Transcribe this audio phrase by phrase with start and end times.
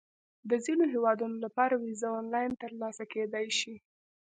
[0.49, 3.75] د ځینو هیوادونو لپاره ویزه آنلاین ترلاسه کېدای شي.